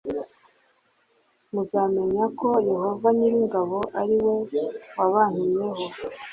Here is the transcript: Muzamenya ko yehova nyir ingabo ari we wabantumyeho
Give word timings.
Muzamenya 1.53 2.23
ko 2.39 2.49
yehova 2.69 3.07
nyir 3.17 3.33
ingabo 3.41 3.77
ari 4.01 4.15
we 4.23 4.35
wabantumyeho 4.97 5.83